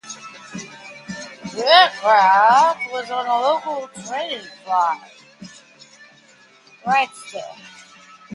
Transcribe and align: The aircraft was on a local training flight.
The 1.53 1.61
aircraft 1.63 2.91
was 2.91 3.11
on 3.11 3.27
a 3.27 3.39
local 3.39 3.87
training 4.03 4.47
flight. 4.65 5.11